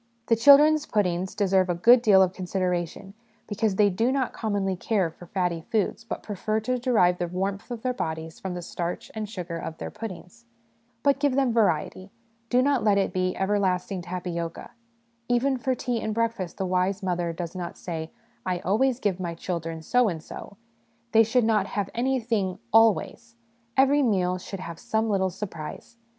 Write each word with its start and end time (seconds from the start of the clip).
The 0.29 0.35
children's 0.35 0.87
puddings 0.87 1.35
deserve 1.35 1.69
a 1.69 1.75
good 1.75 2.01
deal 2.01 2.23
of 2.23 2.33
consideration, 2.33 3.13
because 3.47 3.75
they 3.75 3.91
do 3.91 4.11
not 4.11 4.33
commonly 4.33 4.75
care 4.75 5.11
for 5.11 5.27
fatty 5.27 5.61
foods, 5.61 6.03
but 6.03 6.23
prefer 6.23 6.59
to 6.61 6.79
derive 6.79 7.19
the 7.19 7.27
warmth 7.27 7.69
of 7.69 7.83
their 7.83 7.93
bodies 7.93 8.39
from 8.39 8.55
the 8.55 8.63
starch 8.63 9.11
and 9.13 9.29
sugar 9.29 9.59
of 9.59 9.77
their 9.77 9.91
puddings. 9.91 10.45
But 11.03 11.19
give 11.19 11.35
them 11.35 11.53
variety; 11.53 12.09
do 12.49 12.63
not 12.63 12.83
let 12.83 12.97
it 12.97 13.13
be' 13.13 13.35
everlasting 13.35 14.01
tapioca.' 14.01 14.71
Even 15.29 15.55
for 15.57 15.75
tea 15.75 16.01
and 16.01 16.15
breakfast 16.15 16.57
the 16.57 16.65
wise 16.65 17.03
mother 17.03 17.31
does 17.31 17.53
not 17.53 17.77
say,' 17.77 18.09
I 18.43 18.57
always 18.61 18.99
give 18.99 19.19
my 19.19 19.35
children' 19.35 19.83
so 19.83 20.09
and 20.09 20.23
so. 20.23 20.57
They 21.11 21.21
should 21.21 21.45
not 21.45 21.67
have 21.67 21.91
anything' 21.93 22.57
always'; 22.73 23.35
every 23.77 24.01
meal 24.01 24.39
should 24.39 24.61
have 24.61 24.79
some 24.79 25.11
little 25.11 25.29
surprise. 25.29 25.97